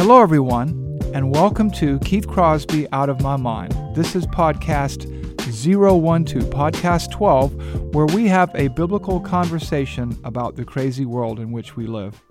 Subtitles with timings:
[0.00, 3.76] Hello, everyone, and welcome to Keith Crosby Out of My Mind.
[3.94, 5.02] This is podcast
[5.36, 11.76] 012, podcast 12, where we have a biblical conversation about the crazy world in which
[11.76, 12.22] we live.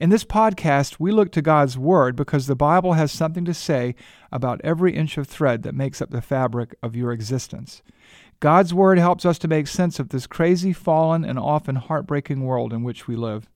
[0.00, 3.94] In this podcast, we look to God's Word because the Bible has something to say
[4.32, 7.80] about every inch of thread that makes up the fabric of your existence.
[8.40, 12.72] God's Word helps us to make sense of this crazy, fallen, and often heartbreaking world
[12.72, 13.48] in which we live.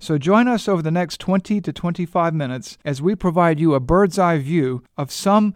[0.00, 3.80] So join us over the next 20 to 25 minutes as we provide you a
[3.80, 5.54] bird's eye view of some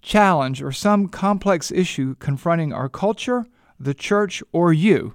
[0.00, 3.44] challenge or some complex issue confronting our culture,
[3.78, 5.14] the church, or you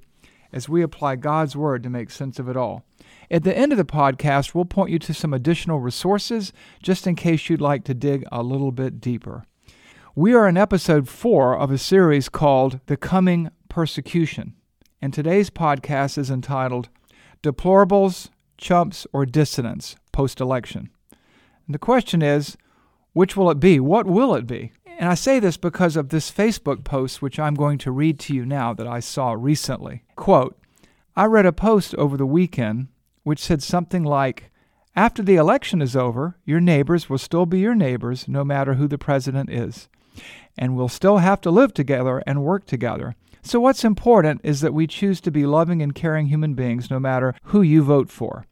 [0.53, 2.83] as we apply God's Word to make sense of it all.
[3.29, 7.15] At the end of the podcast, we'll point you to some additional resources just in
[7.15, 9.43] case you'd like to dig a little bit deeper.
[10.15, 14.55] We are in episode four of a series called The Coming Persecution,
[15.01, 16.89] and today's podcast is entitled
[17.43, 20.89] Deplorables, Chumps, or Dissidents Post Election.
[21.67, 22.57] The question is,
[23.13, 23.79] which will it be?
[23.79, 24.71] What will it be?
[24.85, 28.33] And I say this because of this Facebook post, which I'm going to read to
[28.33, 30.03] you now that I saw recently.
[30.15, 30.57] Quote
[31.15, 32.87] I read a post over the weekend
[33.23, 34.49] which said something like,
[34.95, 38.87] After the election is over, your neighbors will still be your neighbors no matter who
[38.87, 39.87] the president is
[40.57, 43.15] and we'll still have to live together and work together.
[43.41, 46.99] So, what's important is that we choose to be loving and caring human beings no
[46.99, 48.45] matter who you vote for.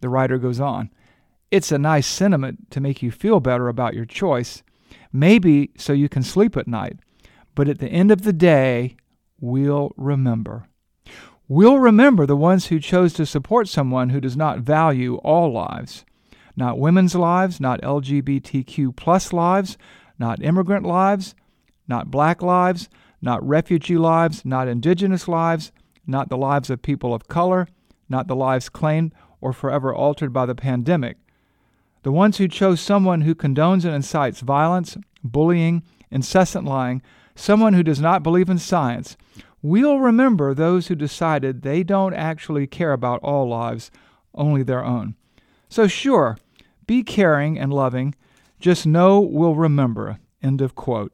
[0.00, 0.90] The writer goes on
[1.50, 4.62] It's a nice sentiment to make you feel better about your choice,
[5.12, 6.98] maybe so you can sleep at night.
[7.54, 8.96] But at the end of the day,
[9.40, 10.68] we'll remember.
[11.48, 16.04] We'll remember the ones who chose to support someone who does not value all lives.
[16.54, 19.78] Not women's lives, not LGBTQ plus lives,
[20.18, 21.34] not immigrant lives,
[21.86, 22.88] not black lives,
[23.20, 25.72] not refugee lives, not indigenous lives,
[26.06, 27.68] not the lives of people of color,
[28.08, 31.16] not the lives claimed or forever altered by the pandemic.
[32.02, 37.02] The ones who chose someone who condones and incites violence, bullying, incessant lying,
[37.34, 39.16] someone who does not believe in science,
[39.62, 43.90] we'll remember those who decided they don't actually care about all lives,
[44.34, 45.14] only their own.
[45.68, 46.38] So, sure,
[46.86, 48.14] be caring and loving,
[48.60, 50.18] just know we'll remember.
[50.42, 51.12] End of quote.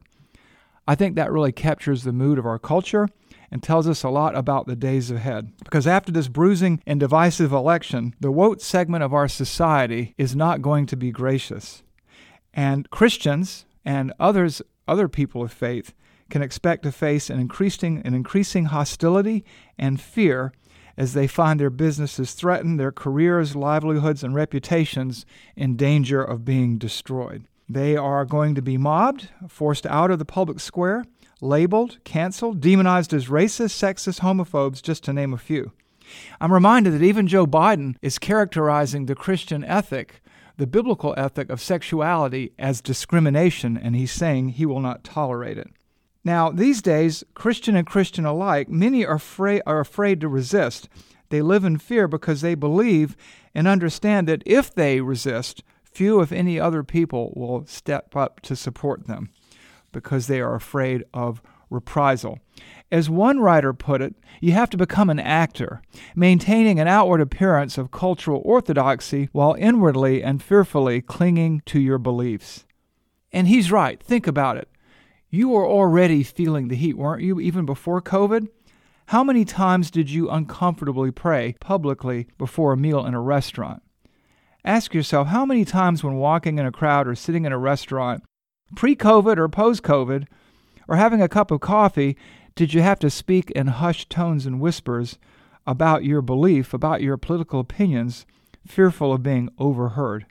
[0.87, 3.09] I think that really captures the mood of our culture
[3.51, 5.53] and tells us a lot about the days ahead.
[5.63, 10.63] Because after this bruising and divisive election, the woke segment of our society is not
[10.63, 11.83] going to be gracious.
[12.53, 15.95] And Christians and others, other people of faith,
[16.31, 19.45] can expect to face an increasing, an increasing hostility
[19.79, 20.53] and fear
[20.97, 26.79] as they find their businesses threatened, their careers, livelihoods, and reputations in danger of being
[26.79, 27.45] destroyed.
[27.69, 31.05] They are going to be mobbed, forced out of the public square,
[31.41, 35.73] labeled, canceled, demonized as racist, sexist, homophobes, just to name a few.
[36.41, 40.23] I'm reminded that even Joe Biden is characterizing the Christian ethic,
[40.57, 45.71] the biblical ethic of sexuality, as discrimination, and he's saying he will not tolerate it.
[46.23, 50.89] Now, these days, Christian and Christian alike, many are afraid, are afraid to resist.
[51.31, 53.17] They live in fear because they believe
[53.55, 55.63] and understand that if they resist,
[55.95, 59.31] few, if any, other people will step up to support them
[59.93, 61.41] because they are afraid of
[61.71, 62.39] reprisal.
[62.91, 65.83] As one writer put it, you have to become an actor,
[66.15, 72.67] maintaining an outward appearance of cultural orthodoxy while inwardly and fearfully clinging to your beliefs.
[73.33, 74.03] And he's right.
[74.03, 74.69] Think about it.
[75.31, 78.49] You were already feeling the heat, weren't you, even before COVID?
[79.07, 83.83] How many times did you uncomfortably pray publicly before a meal in a restaurant?
[84.65, 88.23] Ask yourself how many times when walking in a crowd or sitting in a restaurant,
[88.75, 90.27] pre COVID or post COVID,
[90.89, 92.17] or having a cup of coffee,
[92.55, 95.19] did you have to speak in hushed tones and whispers
[95.67, 98.25] about your belief, about your political opinions,
[98.67, 100.25] fearful of being overheard?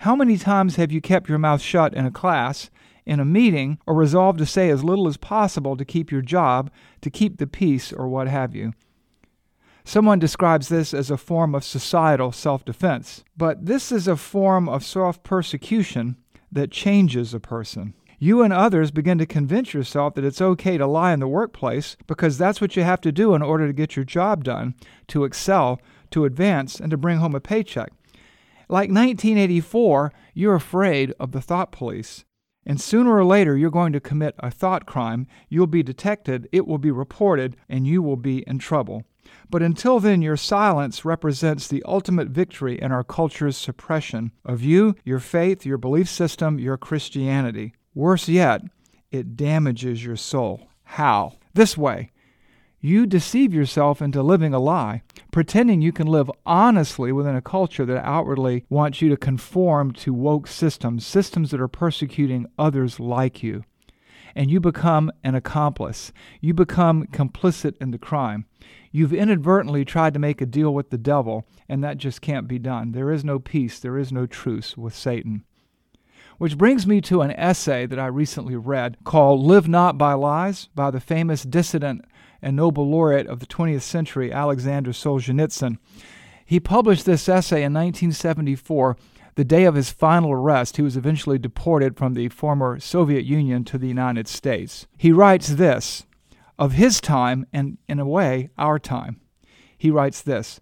[0.00, 2.70] How many times have you kept your mouth shut in a class
[3.04, 6.70] in a meeting or resolved to say as little as possible to keep your job,
[7.00, 8.72] to keep the peace, or what have you.
[9.86, 14.68] Someone describes this as a form of societal self defense, but this is a form
[14.68, 16.16] of self persecution
[16.50, 17.94] that changes a person.
[18.18, 21.96] You and others begin to convince yourself that it's okay to lie in the workplace
[22.06, 24.74] because that's what you have to do in order to get your job done,
[25.08, 25.78] to excel,
[26.12, 27.92] to advance, and to bring home a paycheck.
[28.70, 32.24] Like 1984, you're afraid of the thought police.
[32.64, 35.26] And sooner or later, you're going to commit a thought crime.
[35.50, 39.04] You'll be detected, it will be reported, and you will be in trouble.
[39.50, 44.96] But until then, your silence represents the ultimate victory in our culture's suppression of you,
[45.04, 47.74] your faith, your belief system, your Christianity.
[47.94, 48.62] Worse yet,
[49.10, 50.68] it damages your soul.
[50.84, 51.34] How?
[51.54, 52.10] This way.
[52.80, 57.86] You deceive yourself into living a lie, pretending you can live honestly within a culture
[57.86, 63.42] that outwardly wants you to conform to woke systems, systems that are persecuting others like
[63.42, 63.64] you.
[64.34, 66.12] And you become an accomplice.
[66.40, 68.46] You become complicit in the crime.
[68.90, 72.58] You've inadvertently tried to make a deal with the devil, and that just can't be
[72.58, 72.92] done.
[72.92, 75.44] There is no peace, there is no truce with Satan.
[76.38, 80.68] Which brings me to an essay that I recently read called Live Not by Lies
[80.74, 82.04] by the famous dissident
[82.42, 85.78] and Nobel laureate of the 20th century, Alexander Solzhenitsyn.
[86.44, 88.96] He published this essay in 1974,
[89.34, 90.76] the day of his final arrest.
[90.76, 94.86] He was eventually deported from the former Soviet Union to the United States.
[94.96, 96.04] He writes this
[96.58, 99.20] of his time and, in a way, our time.
[99.76, 100.60] He writes this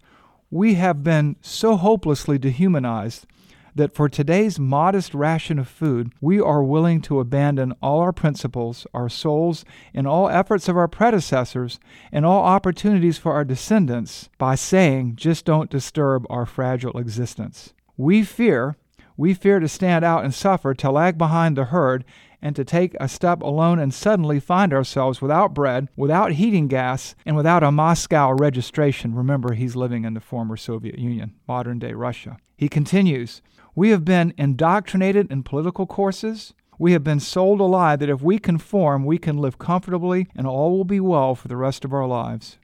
[0.51, 3.27] We have been so hopelessly dehumanized
[3.75, 8.87] that for today's modest ration of food, we are willing to abandon all our principles,
[8.93, 9.65] our souls,
[9.95, 11.81] and all efforts of our predecessors,
[12.11, 17.73] and all opportunities for our descendants by saying, just don't disturb our fragile existence.
[17.97, 18.77] We fear,
[19.17, 22.05] we fear to stand out and suffer, to lag behind the herd,
[22.41, 27.15] and to take a step alone and suddenly find ourselves without bread, without heating gas,
[27.25, 29.15] and without a Moscow registration.
[29.15, 32.39] Remember, he's living in the former Soviet Union, modern day Russia.
[32.57, 33.43] He continues
[33.75, 36.53] We have been indoctrinated in political courses.
[36.79, 40.47] We have been sold a lie that if we conform, we can live comfortably and
[40.47, 42.59] all will be well for the rest of our lives.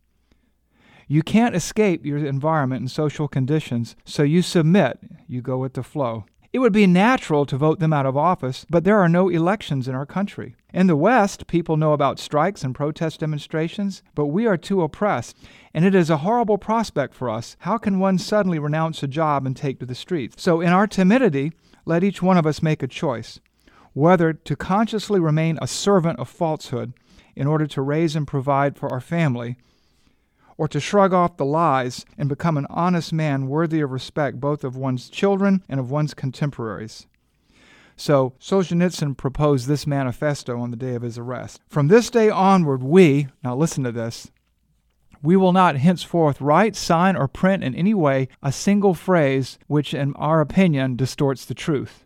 [1.06, 4.98] You can't escape your environment and social conditions, so you submit,
[5.28, 6.24] you go with the flow.
[6.50, 9.86] It would be natural to vote them out of office, but there are no elections
[9.86, 10.56] in our country.
[10.72, 15.36] In the West, people know about strikes and protest demonstrations, but we are too oppressed,
[15.74, 17.56] and it is a horrible prospect for us.
[17.60, 20.42] How can one suddenly renounce a job and take to the streets?
[20.42, 21.52] So, in our timidity,
[21.84, 23.40] let each one of us make a choice
[23.98, 26.92] whether to consciously remain a servant of falsehood
[27.34, 29.56] in order to raise and provide for our family,
[30.58, 34.64] or to shrug off the lies and become an honest man worthy of respect both
[34.64, 37.06] of one's children and of one's contemporaries.
[37.96, 41.60] So Solzhenitsyn proposed this manifesto on the day of his arrest.
[41.68, 44.30] From this day onward, we, now listen to this,
[45.22, 49.94] we will not henceforth write, sign, or print in any way a single phrase which,
[49.94, 52.04] in our opinion, distorts the truth.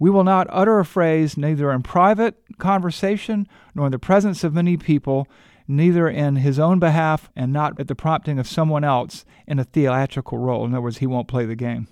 [0.00, 3.46] We will not utter a phrase neither in private conversation
[3.76, 5.28] nor in the presence of many people
[5.76, 9.64] neither in his own behalf and not at the prompting of someone else in a
[9.64, 10.64] theatrical role.
[10.64, 11.88] In other words, he won't play the game.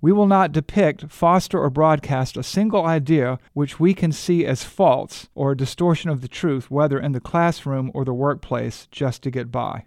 [0.00, 4.62] We will not depict, foster, or broadcast a single idea which we can see as
[4.62, 9.22] false or a distortion of the truth, whether in the classroom or the workplace, just
[9.22, 9.84] to get by.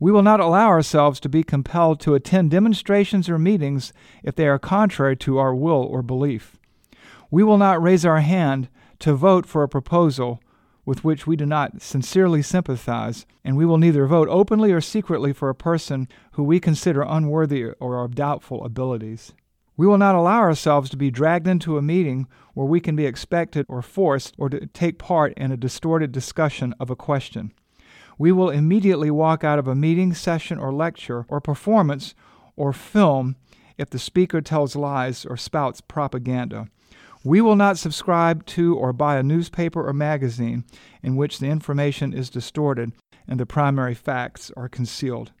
[0.00, 3.92] We will not allow ourselves to be compelled to attend demonstrations or meetings
[4.22, 6.56] if they are contrary to our will or belief.
[7.30, 8.68] We will not raise our hand
[9.00, 10.40] to vote for a proposal
[10.86, 15.32] with which we do not sincerely sympathize, and we will neither vote openly or secretly
[15.32, 19.34] for a person who we consider unworthy or of doubtful abilities.
[19.76, 23.04] We will not allow ourselves to be dragged into a meeting where we can be
[23.04, 27.52] expected or forced or to take part in a distorted discussion of a question.
[28.16, 32.14] We will immediately walk out of a meeting, session, or lecture, or performance,
[32.56, 33.36] or film
[33.76, 36.68] if the speaker tells lies or spouts propaganda.
[37.26, 40.62] We will not subscribe to or buy a newspaper or magazine
[41.02, 42.92] in which the information is distorted
[43.26, 45.32] and the primary facts are concealed.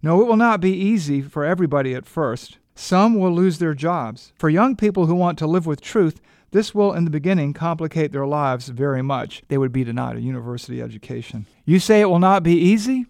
[0.00, 2.58] No, it will not be easy for everybody at first.
[2.76, 4.32] Some will lose their jobs.
[4.38, 6.20] For young people who want to live with truth,
[6.52, 9.42] this will, in the beginning, complicate their lives very much.
[9.48, 11.46] They would be denied a university education.
[11.64, 13.06] You say it will not be easy?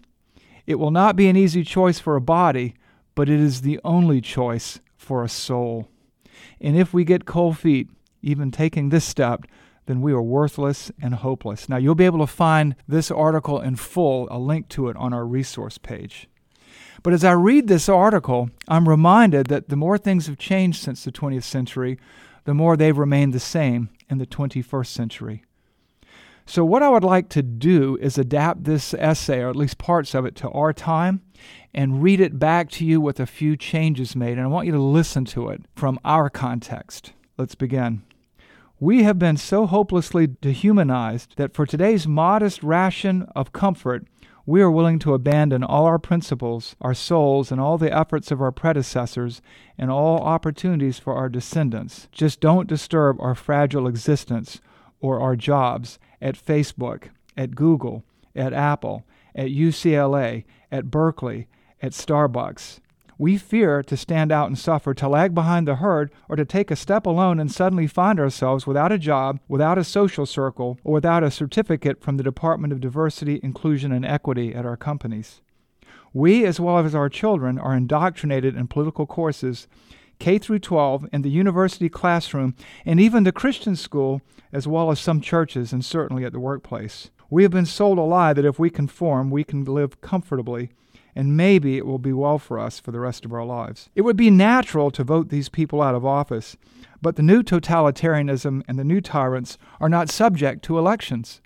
[0.65, 2.73] It will not be an easy choice for a body,
[3.13, 5.87] but it is the only choice for a soul.
[6.59, 7.87] And if we get cold feet,
[8.21, 9.45] even taking this step,
[9.85, 11.67] then we are worthless and hopeless.
[11.67, 15.13] Now, you'll be able to find this article in full, a link to it on
[15.13, 16.27] our resource page.
[17.01, 21.03] But as I read this article, I'm reminded that the more things have changed since
[21.03, 21.97] the 20th century,
[22.43, 25.43] the more they've remained the same in the 21st century.
[26.45, 30.15] So, what I would like to do is adapt this essay, or at least parts
[30.15, 31.21] of it, to our time
[31.73, 34.33] and read it back to you with a few changes made.
[34.33, 37.13] And I want you to listen to it from our context.
[37.37, 38.01] Let's begin.
[38.81, 44.05] We have been so hopelessly dehumanized that for today's modest ration of comfort,
[44.45, 48.41] we are willing to abandon all our principles, our souls, and all the efforts of
[48.41, 49.41] our predecessors
[49.77, 52.07] and all opportunities for our descendants.
[52.13, 54.61] Just don't disturb our fragile existence
[55.01, 59.05] or our jobs at Facebook, at Google, at Apple,
[59.35, 61.49] at UCLA, at Berkeley,
[61.81, 62.79] at Starbucks.
[63.19, 66.71] We fear to stand out and suffer, to lag behind the herd, or to take
[66.71, 70.93] a step alone and suddenly find ourselves without a job, without a social circle, or
[70.93, 75.41] without a certificate from the Department of Diversity, Inclusion, and Equity at our companies.
[76.13, 79.67] We, as well as our children, are indoctrinated in political courses
[80.19, 84.21] K through 12 in the university classroom and even the Christian school
[84.53, 87.09] as well as some churches and certainly at the workplace.
[87.29, 90.71] We have been sold a lie that if we conform, we can live comfortably
[91.19, 93.89] and maybe it will be well for us for the rest of our lives.
[93.93, 96.55] It would be natural to vote these people out of office,
[97.01, 101.41] but the new totalitarianism and the new tyrants are not subject to elections.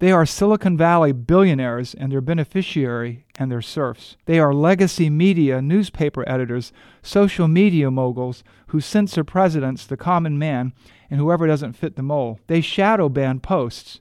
[0.00, 4.16] They are Silicon Valley billionaires and their beneficiary and their serfs.
[4.24, 10.72] They are legacy media newspaper editors, social media moguls who censor presidents, the common man,
[11.08, 12.40] and whoever doesn't fit the mold.
[12.48, 14.00] They shadow ban posts.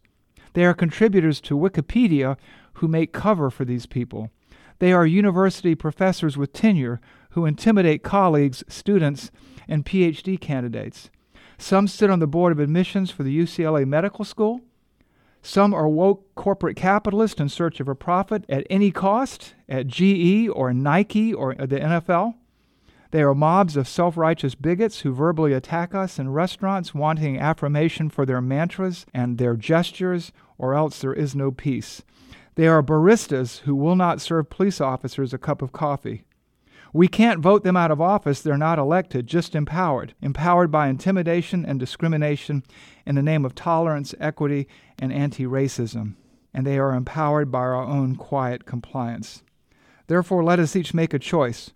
[0.54, 2.38] They are contributors to Wikipedia
[2.74, 4.32] who make cover for these people.
[4.82, 7.00] They are university professors with tenure
[7.34, 9.30] who intimidate colleagues, students,
[9.68, 11.12] and PhD candidates.
[11.60, 14.62] Some sit on the board of admissions for the UCLA Medical School.
[15.44, 20.50] Some are woke corporate capitalists in search of a profit at any cost, at GE
[20.52, 22.34] or Nike or the NFL.
[23.12, 28.10] They are mobs of self righteous bigots who verbally attack us in restaurants, wanting affirmation
[28.10, 32.02] for their mantras and their gestures, or else there is no peace.
[32.56, 36.26] They are baristas who will not serve police officers a cup of coffee.
[36.94, 38.42] We can't vote them out of office.
[38.42, 40.14] They're not elected, just empowered.
[40.22, 42.64] Empowered by intimidation and discrimination
[43.06, 44.68] in the name of tolerance, equity,
[45.00, 46.16] and anti racism.
[46.54, 49.44] And they are empowered by our own quiet compliance.
[50.08, 51.72] Therefore, let us each make a choice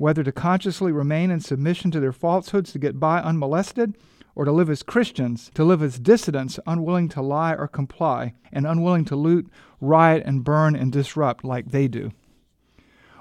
[0.00, 3.94] whether to consciously remain in submission to their falsehoods to get by unmolested,
[4.40, 8.66] or to live as Christians, to live as dissidents, unwilling to lie or comply, and
[8.66, 9.46] unwilling to loot,
[9.82, 12.10] riot, and burn and disrupt like they do.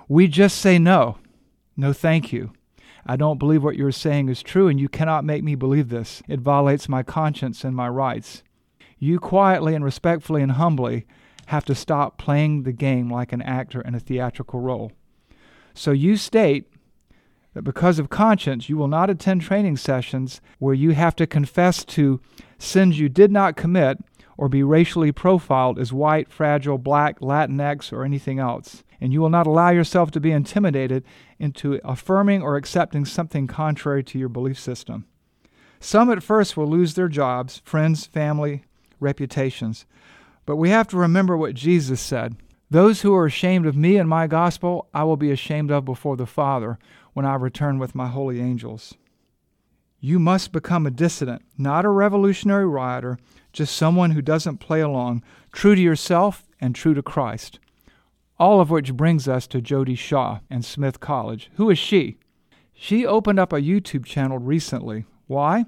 [0.08, 1.18] We just say no.
[1.76, 2.54] No, thank you.
[3.06, 6.24] I don't believe what you're saying is true, and you cannot make me believe this.
[6.30, 8.42] It violates my conscience and my rights.
[8.98, 11.06] You quietly and respectfully and humbly
[11.48, 14.94] have to stop playing the game like an actor in a theatrical role.
[15.74, 16.72] So you state
[17.54, 21.84] that because of conscience, you will not attend training sessions where you have to confess
[21.86, 22.20] to
[22.58, 23.98] sins you did not commit
[24.38, 29.30] or be racially profiled as white, fragile, black, Latinx, or anything else and you will
[29.30, 31.04] not allow yourself to be intimidated
[31.38, 35.06] into affirming or accepting something contrary to your belief system.
[35.80, 38.64] Some at first will lose their jobs, friends, family,
[39.00, 39.86] reputations.
[40.46, 42.36] But we have to remember what Jesus said
[42.70, 46.18] Those who are ashamed of me and my gospel, I will be ashamed of before
[46.18, 46.78] the Father
[47.20, 48.94] when I return with my holy angels.
[50.00, 53.18] You must become a dissident, not a revolutionary rioter,
[53.52, 57.60] just someone who doesn't play along, true to yourself and true to Christ.
[58.38, 61.52] All of which brings us to Jodi Shaw and Smith College.
[61.56, 62.16] Who is she?
[62.74, 65.04] She opened up a YouTube channel recently.
[65.28, 65.66] Why?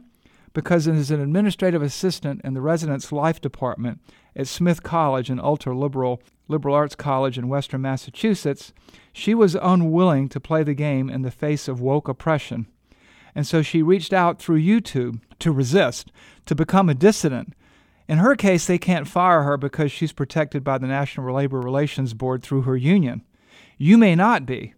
[0.53, 4.01] Because as an administrative assistant in the residence life department
[4.35, 8.73] at Smith College, an ultra liberal liberal arts college in western Massachusetts,
[9.13, 12.67] she was unwilling to play the game in the face of woke oppression.
[13.33, 16.11] And so she reached out through YouTube to resist,
[16.47, 17.53] to become a dissident,
[18.11, 22.13] in her case, they can't fire her because she's protected by the National Labor Relations
[22.13, 23.23] Board through her union.
[23.77, 24.73] You may not be,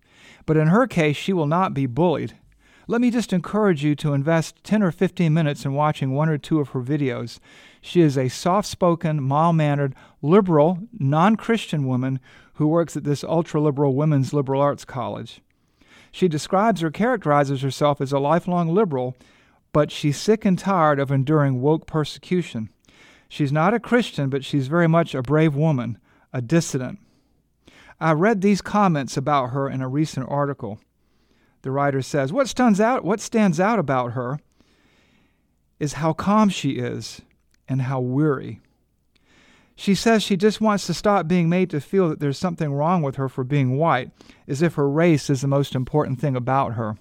[0.45, 2.35] but in her case, she will not be bullied.
[2.85, 6.37] Let me just encourage you to invest 10 or 15 minutes in watching one or
[6.37, 7.39] two of her videos.
[7.81, 12.19] She is a soft spoken, mild mannered, liberal, non Christian woman
[12.55, 15.41] who works at this ultra liberal women's liberal arts college.
[16.11, 19.15] She describes or characterizes herself as a lifelong liberal,
[19.71, 22.69] but she's sick and tired of enduring woke persecution.
[23.29, 25.97] She's not a Christian, but she's very much a brave woman,
[26.33, 26.99] a dissident.
[27.99, 30.79] I read these comments about her in a recent article.
[31.63, 34.39] The writer says, What stands out, what stands out about her
[35.79, 37.21] is how calm she is
[37.67, 38.61] and how weary.
[39.75, 43.01] She says she just wants to stop being made to feel that there's something wrong
[43.01, 44.11] with her for being white,
[44.47, 46.97] as if her race is the most important thing about her.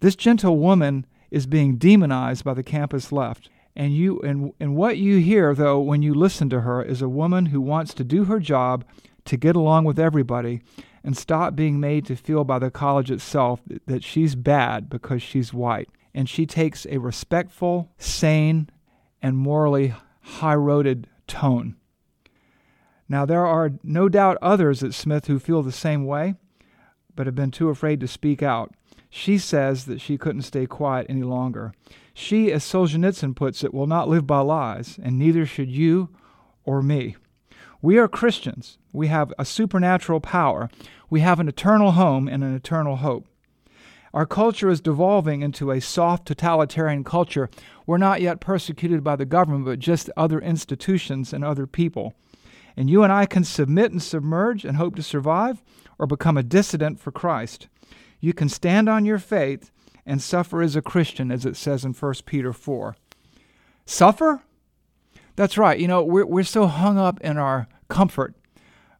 [0.00, 3.50] This gentle woman is being demonized by the campus left.
[3.76, 7.08] And you and, and what you hear though when you listen to her is a
[7.08, 8.84] woman who wants to do her job
[9.26, 10.62] to get along with everybody
[11.02, 15.54] and stop being made to feel by the college itself that she's bad because she's
[15.54, 15.88] white.
[16.14, 18.70] And she takes a respectful, sane,
[19.22, 21.76] and morally high roaded tone.
[23.08, 26.34] Now, there are no doubt others at Smith who feel the same way,
[27.14, 28.74] but have been too afraid to speak out.
[29.10, 31.72] She says that she couldn't stay quiet any longer.
[32.12, 36.10] She, as Solzhenitsyn puts it, will not live by lies, and neither should you
[36.64, 37.16] or me.
[37.80, 38.76] We are Christians.
[38.92, 40.68] We have a supernatural power.
[41.10, 43.28] We have an eternal home and an eternal hope.
[44.12, 47.48] Our culture is devolving into a soft totalitarian culture.
[47.86, 52.14] We're not yet persecuted by the government, but just other institutions and other people.
[52.76, 55.62] And you and I can submit and submerge and hope to survive,
[56.00, 57.68] or become a dissident for Christ.
[58.18, 59.70] You can stand on your faith
[60.04, 62.96] and suffer as a Christian, as it says in 1 Peter 4.
[63.84, 64.42] Suffer?
[65.38, 65.78] That's right.
[65.78, 68.34] You know, we're, we're so hung up in our comfort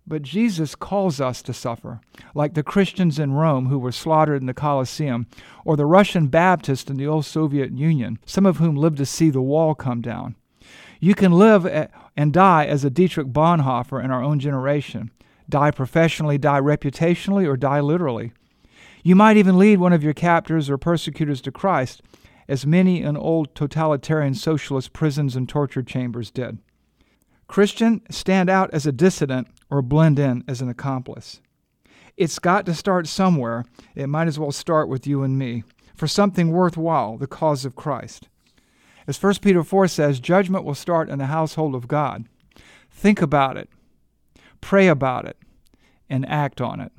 [0.09, 2.00] but Jesus calls us to suffer,
[2.35, 5.26] like the Christians in Rome who were slaughtered in the Colosseum,
[5.64, 9.28] or the Russian Baptists in the old Soviet Union, some of whom lived to see
[9.28, 10.35] the wall come down.
[10.99, 11.66] You can live
[12.16, 15.11] and die as a Dietrich Bonhoeffer in our own generation
[15.47, 18.33] die professionally, die reputationally, or die literally.
[19.02, 22.02] You might even lead one of your captors or persecutors to Christ,
[22.49, 26.59] as many in old totalitarian socialist prisons and torture chambers did.
[27.47, 31.40] Christian, stand out as a dissident or blend in as an accomplice.
[32.17, 33.64] It's got to start somewhere.
[33.95, 35.64] It might as well start with you and me
[35.95, 38.28] for something worthwhile, the cause of Christ.
[39.07, 42.26] As 1 Peter 4 says, judgment will start in the household of God.
[42.90, 43.69] Think about it,
[44.61, 45.37] pray about it,
[46.11, 46.93] and act on it.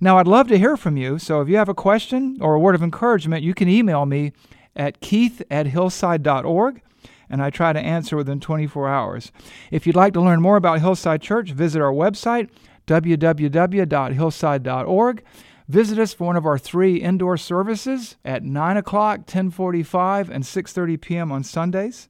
[0.00, 2.58] Now, I'd love to hear from you, so if you have a question or a
[2.58, 4.32] word of encouragement, you can email me
[4.74, 6.80] at keith at hillside.org
[7.28, 9.32] and I try to answer within 24 hours.
[9.70, 12.48] If you'd like to learn more about Hillside Church, visit our website,
[12.86, 15.24] www.hillside.org.
[15.68, 21.00] Visit us for one of our three indoor services at 9 o'clock, 1045, and 6.30
[21.02, 21.30] p.m.
[21.30, 22.08] on Sundays.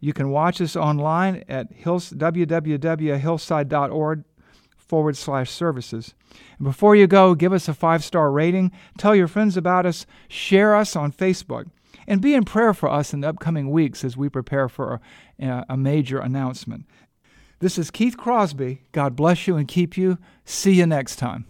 [0.00, 4.24] You can watch us online at www.hillside.org
[4.76, 6.14] forward slash services.
[6.58, 10.06] And before you go, give us a five star rating, tell your friends about us,
[10.28, 11.70] share us on Facebook
[12.06, 15.00] and be in prayer for us in the upcoming weeks as we prepare for
[15.38, 16.86] a, a major announcement.
[17.60, 18.82] This is Keith Crosby.
[18.92, 20.18] God bless you and keep you.
[20.44, 21.44] See you next time.